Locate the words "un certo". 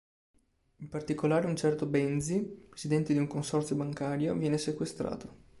1.45-1.85